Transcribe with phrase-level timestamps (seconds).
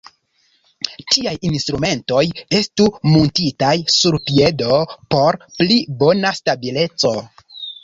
[1.13, 2.23] Tiaj instrumentoj
[2.61, 4.81] estu muntitaj sur piedo
[5.15, 7.17] por pli bona stabileco.